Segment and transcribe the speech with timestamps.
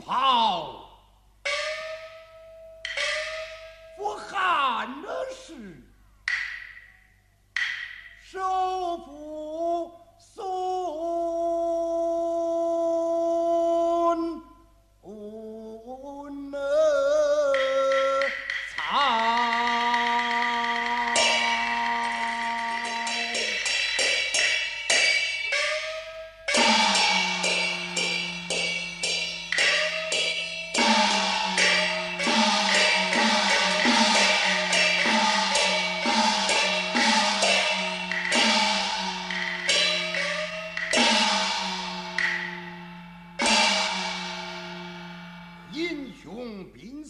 [0.00, 0.79] 日同袍，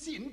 [0.00, 0.32] 雄秉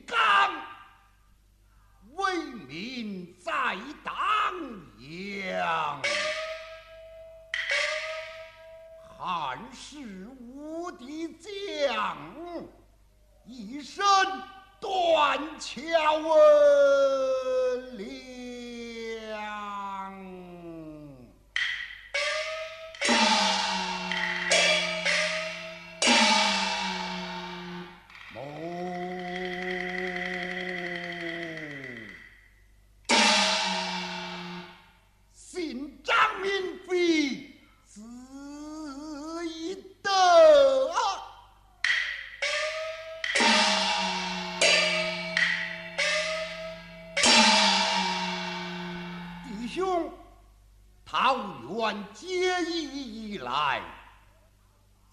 [51.10, 52.28] 桃园结
[52.66, 53.82] 义以来，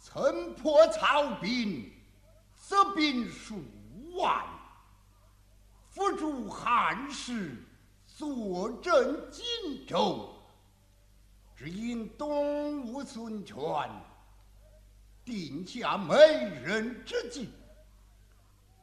[0.00, 1.88] 曾破曹兵，
[2.56, 3.62] 则兵数
[4.16, 4.44] 万，
[5.91, 7.65] 辅助汉室，
[8.09, 10.34] 坐镇荆州。
[11.54, 13.56] 只因东吴孙权
[15.25, 17.49] 定下美人之计，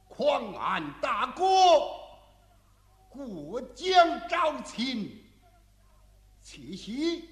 [0.08, 1.46] 狂安大国，
[3.10, 3.94] 过江
[4.30, 5.21] 招亲。
[6.42, 7.30] 窃喜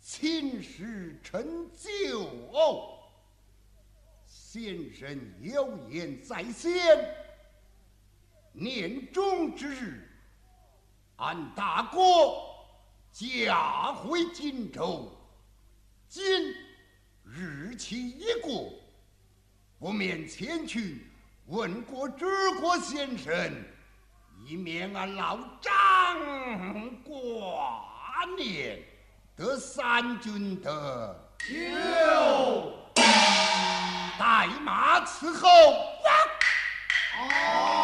[0.00, 2.28] 秦时成就。
[4.26, 6.72] 先生有言在先，
[8.52, 10.08] 年终之日，
[11.16, 11.98] 俺大哥
[13.12, 15.10] 驾回荆州。
[16.08, 16.24] 今
[17.24, 18.72] 日期已过，
[19.80, 21.06] 不免前去
[21.46, 22.24] 问过知
[22.60, 23.52] 国先生，
[24.46, 27.93] 以免俺老张挂
[28.36, 28.82] 念，
[29.36, 31.20] 得三军的。
[31.48, 32.72] 有
[34.18, 35.48] 带马伺候。
[37.16, 37.83] 哦，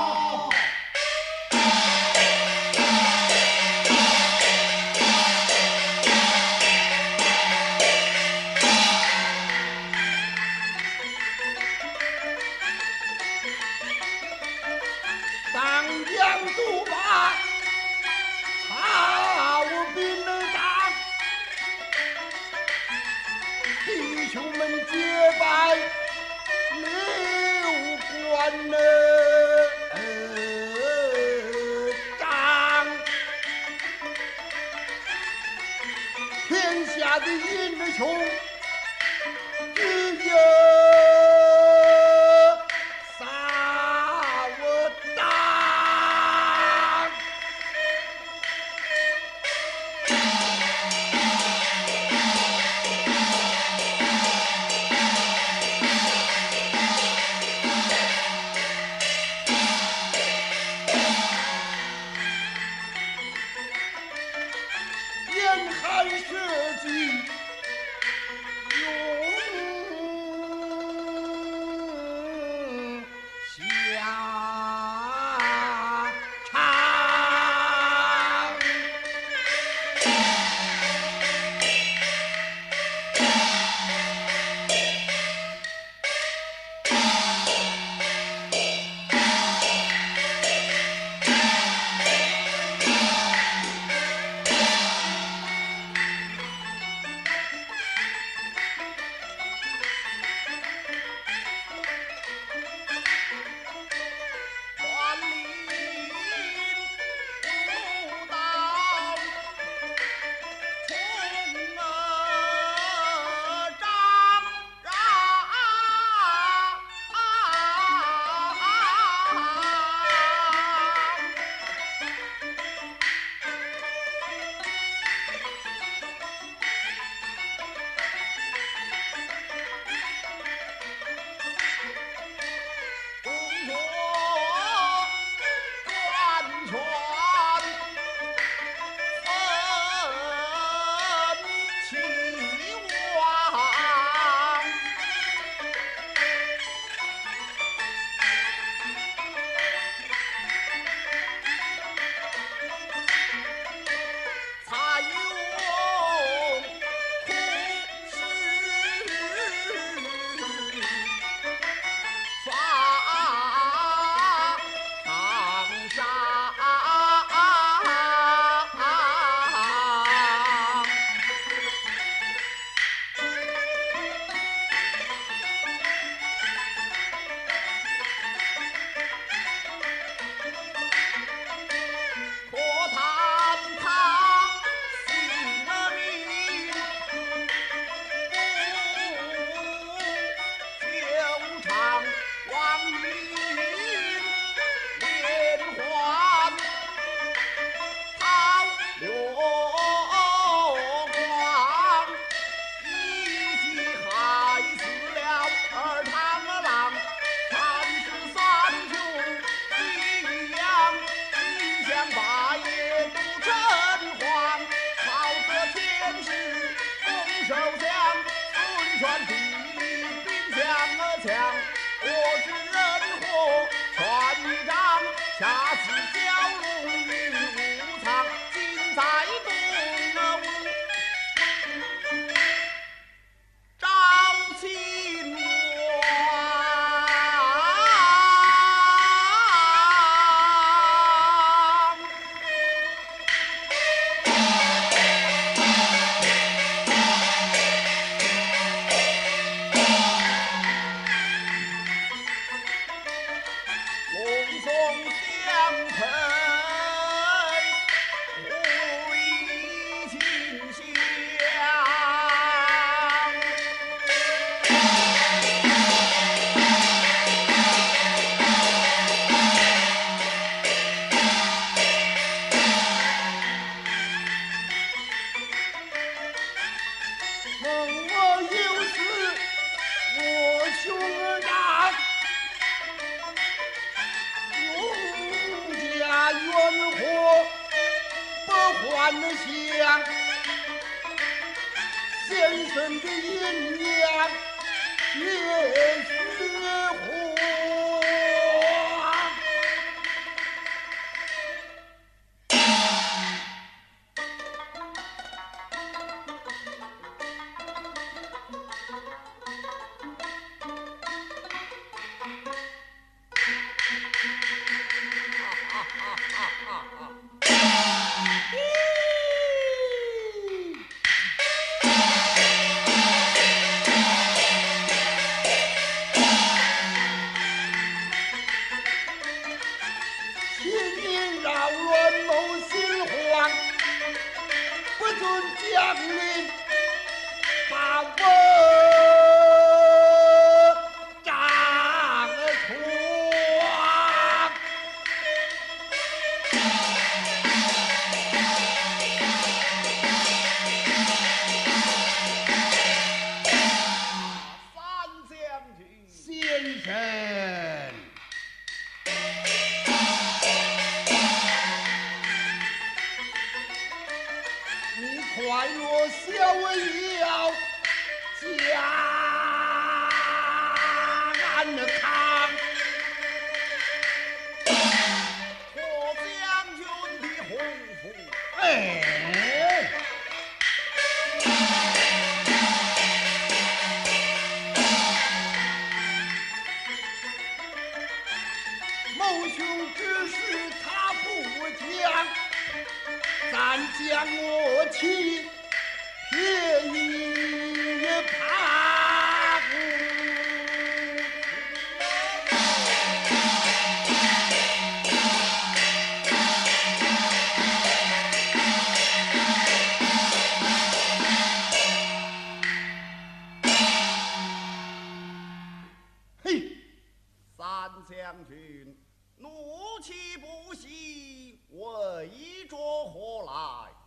[32.18, 32.86] 张，
[36.48, 38.00] 天下的英雄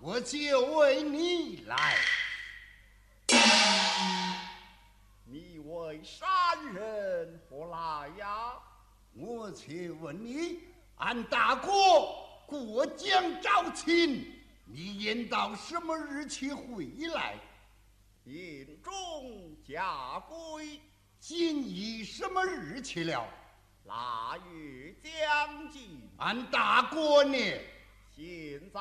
[0.05, 1.95] 我就为你来。
[5.23, 6.27] 你为山
[6.73, 8.09] 人何来？
[8.17, 8.51] 呀？
[9.13, 10.59] 我且问你，
[10.97, 11.69] 俺大哥
[12.45, 14.29] 过江招亲，
[14.65, 17.35] 你应到什么日期回来？
[18.25, 20.81] 应中家归，
[21.17, 23.25] 今已什么日期了？
[23.85, 27.37] 腊月将近，俺大哥呢？
[28.15, 28.79] 现在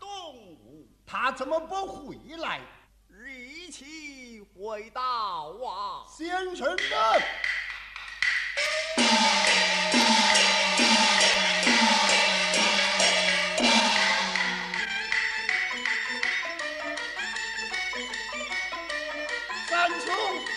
[0.00, 0.58] 东，
[1.06, 2.60] 他怎么不回来？
[3.64, 6.04] 一起回到啊！
[6.08, 6.78] 先生们？
[19.68, 20.14] 三兄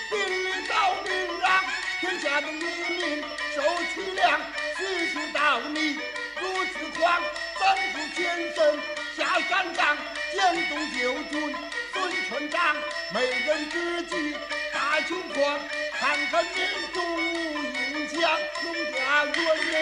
[0.09, 1.63] 兵力到明让，
[2.01, 3.21] 天下的黎民
[3.53, 3.61] 受
[3.93, 4.41] 其粮。
[4.77, 5.93] 许是道你
[6.41, 7.21] 如此狂，
[7.59, 8.79] 怎不全身
[9.15, 9.97] 下山岗？
[10.35, 11.55] 江东救军
[11.93, 12.75] 孙村长，
[13.13, 14.35] 美人知己
[14.73, 15.59] 大雄光。
[15.97, 16.53] 看看民
[16.93, 17.17] 众无
[17.63, 19.35] 影响，农家元
[19.71, 19.73] 人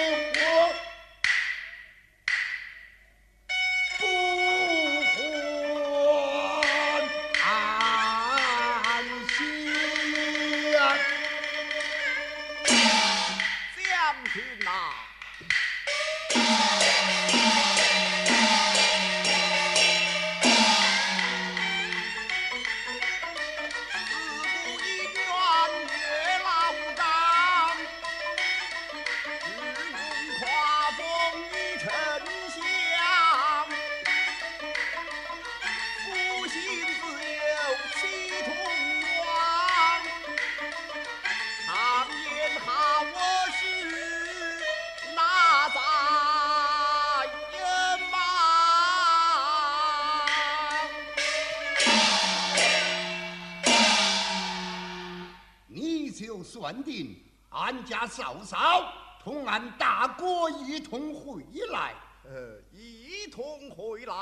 [56.73, 57.15] 算定，
[57.51, 58.91] 俺家嫂嫂
[59.23, 61.93] 同俺大哥一同回来，
[62.25, 64.15] 呃，一同回来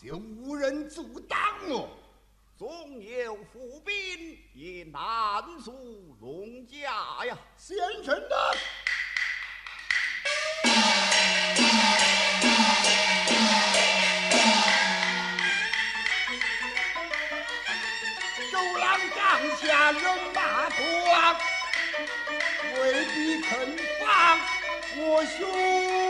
[0.00, 1.38] 就无人阻挡
[1.68, 1.88] 我。
[2.56, 7.36] 纵有伏兵，也难阻龙家呀！
[7.56, 8.56] 先生的。
[23.48, 23.66] 臣
[23.98, 24.38] 放
[24.94, 26.07] 我兄。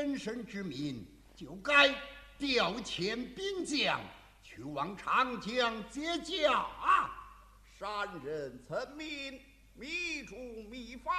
[0.00, 1.94] 先生之命，就该
[2.38, 4.00] 调遣兵将
[4.42, 7.12] 去往长江接驾啊！
[7.78, 9.38] 山人曾命
[9.74, 10.34] 密主
[10.70, 11.12] 密方，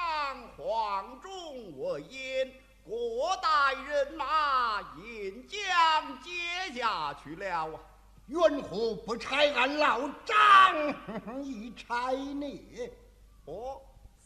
[0.58, 2.52] 黄忠我言，
[2.84, 2.92] 各
[3.40, 7.80] 带人马引江接驾去了啊！
[8.26, 12.90] 缘何不差俺老张 一差呢？
[13.46, 13.80] 哦，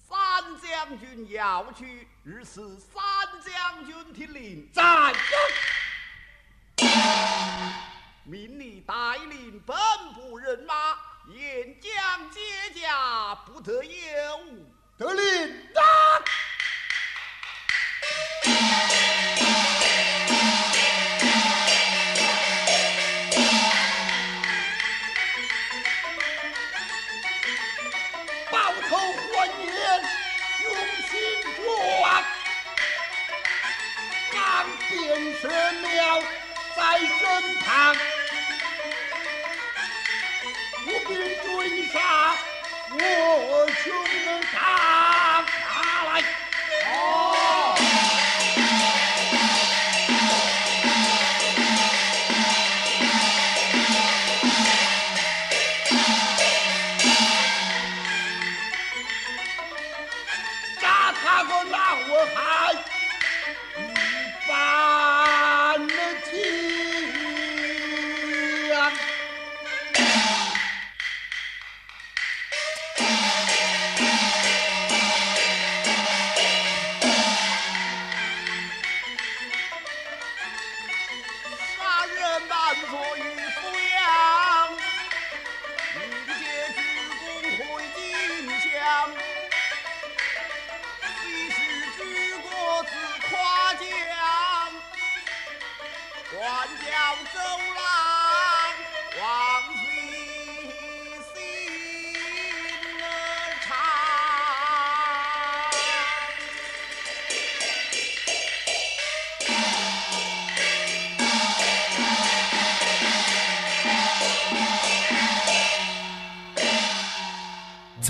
[0.08, 0.18] 三
[0.62, 3.02] 将军要去，日是三
[3.44, 5.14] 将军听令，在
[8.24, 8.94] 命你带
[9.30, 9.76] 领本
[10.14, 10.74] 部人马
[11.28, 12.40] 沿江接
[12.80, 14.72] 驾，不得有误。
[14.98, 15.82] 得令打。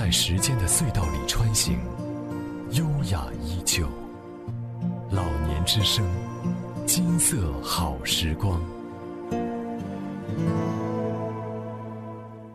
[0.05, 1.79] 在时间的隧道里穿行，
[2.73, 3.87] 优雅依旧。
[5.09, 6.05] 老年之声，
[6.85, 8.61] 金色好时光。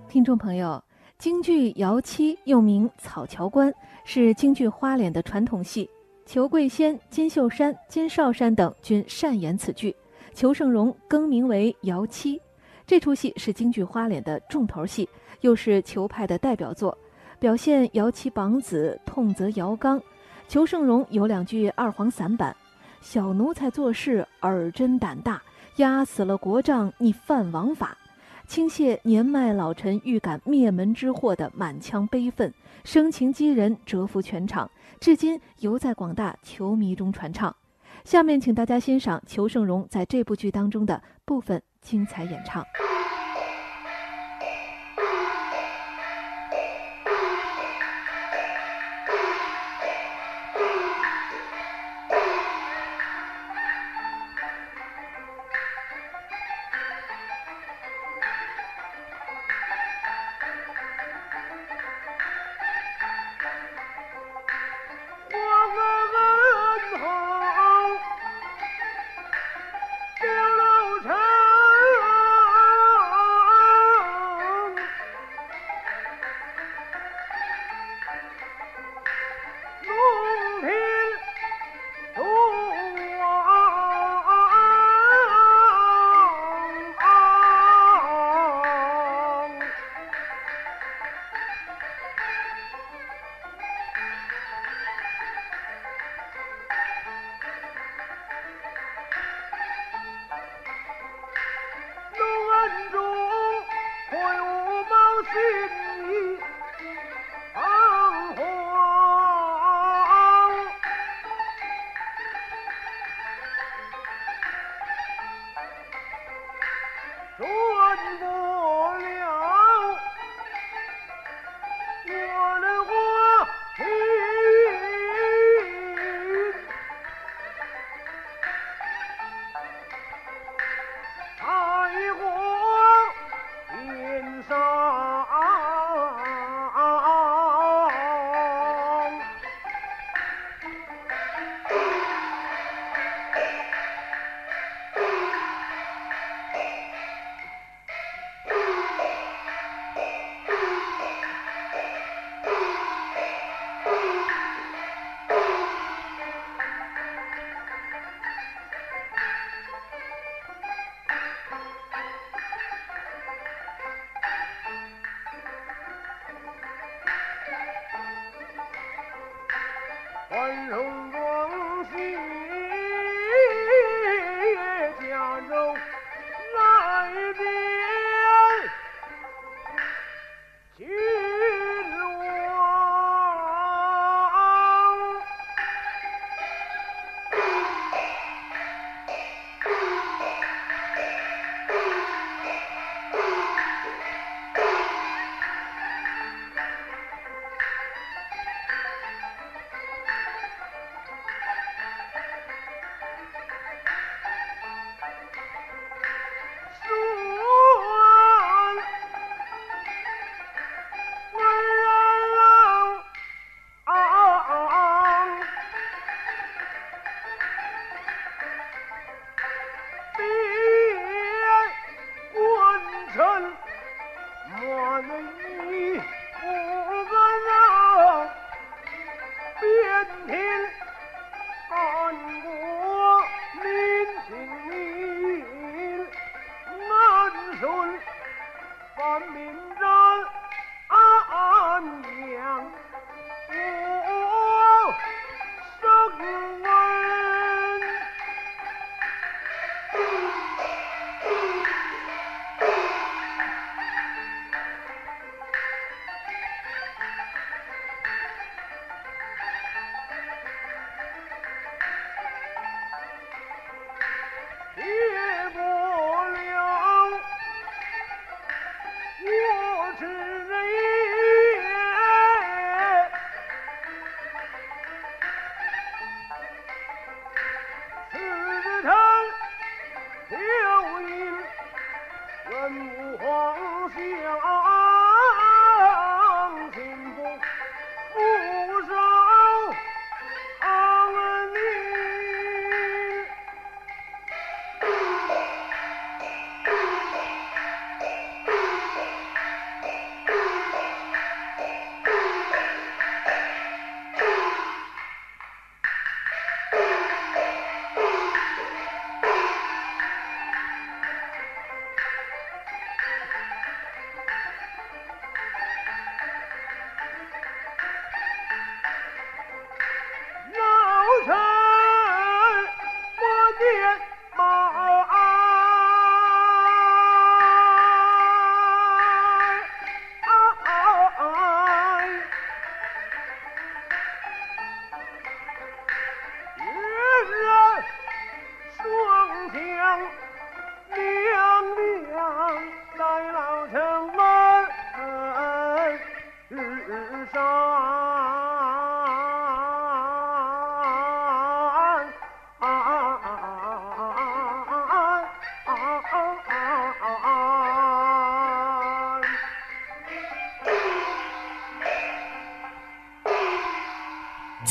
[0.09, 0.81] 听众朋友，
[1.19, 3.69] 京剧《姚七》又名《草桥关》，
[4.05, 5.91] 是京剧花脸的传统戏。
[6.25, 9.93] 裘桂仙、金秀山、金少山等均擅演此剧，
[10.33, 12.41] 裘盛戎更名为姚七。
[12.87, 15.09] 这出戏是京剧花脸的重头戏，
[15.41, 16.97] 又是裘派的代表作，
[17.41, 20.01] 表现姚七绑子痛责姚刚。
[20.47, 22.55] 裘盛戎有两句二黄散板
[23.01, 25.43] ：“小奴才做事耳真胆大，
[25.77, 27.97] 压死了国丈你犯王法。”
[28.47, 32.53] 倾泻年迈老臣预感灭门之祸的满腔悲愤，
[32.85, 37.55] 声情激人，折服全场，至今犹在广大球迷中传唱。
[38.05, 42.65] 下面，请大家欣赏裘盛戎在这部剧当中的部分精彩演唱。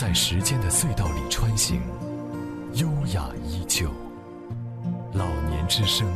[0.09, 1.79] 在时间的隧道里穿行，
[2.73, 3.91] 优雅依旧。
[5.13, 6.07] 老年之声，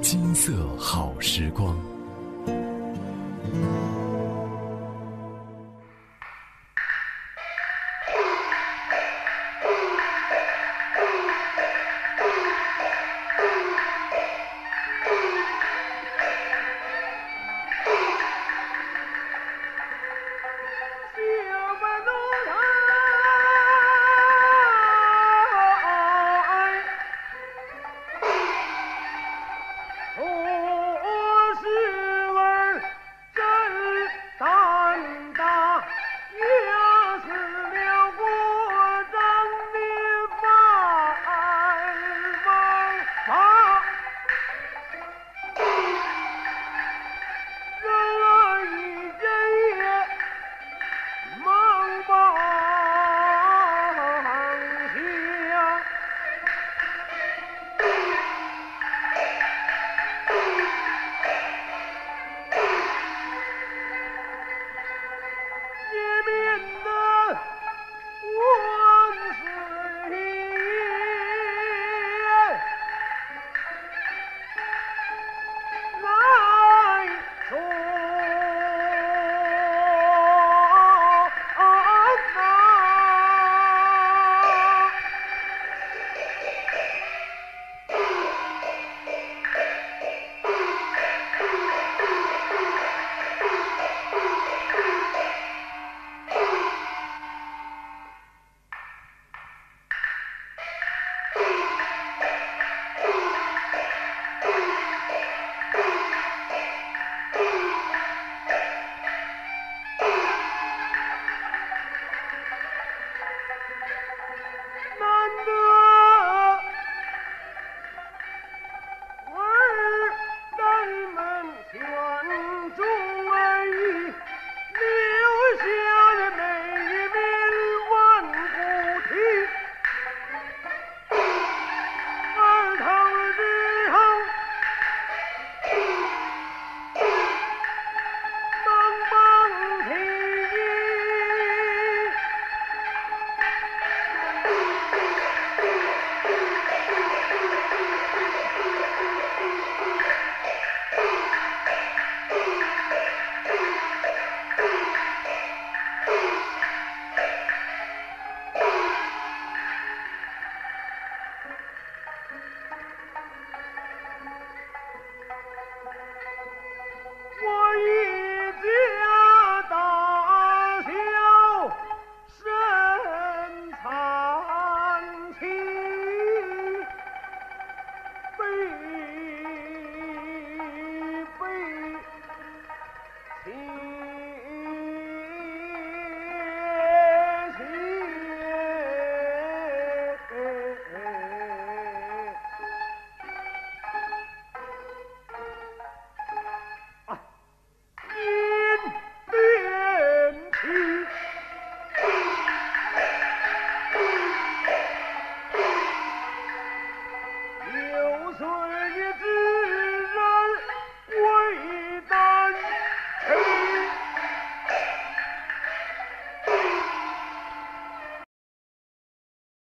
[0.00, 1.76] 金色好时光。